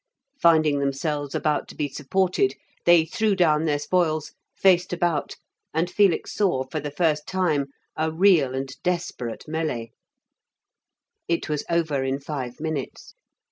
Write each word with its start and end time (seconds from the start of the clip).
Finding 0.41 0.79
themselves 0.79 1.35
about 1.35 1.67
to 1.67 1.75
be 1.75 1.87
supported, 1.87 2.55
they 2.85 3.05
threw 3.05 3.35
down 3.35 3.65
their 3.65 3.77
spoils, 3.77 4.33
faced 4.55 4.91
about, 4.93 5.35
and 5.75 5.91
Felix 5.91 6.33
saw 6.33 6.63
for 6.63 6.79
the 6.79 6.89
first 6.89 7.27
time 7.27 7.67
a 7.95 8.11
real 8.11 8.55
and 8.55 8.75
desperate 8.81 9.45
melée. 9.47 9.91
It 11.27 11.49
was 11.49 11.63
over 11.69 12.03
in 12.03 12.19
five 12.19 12.59
minutes. 12.59 13.13